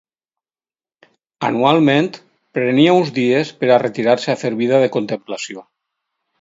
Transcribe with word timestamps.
Anualment, 1.49 2.09
prenia 2.59 2.97
uns 3.03 3.13
dies 3.21 3.53
per 3.61 3.71
a 3.71 3.79
retirar-se 3.87 4.35
a 4.35 4.39
fer 4.47 4.55
vida 4.65 4.83
de 4.87 4.93
contemplació. 4.99 5.67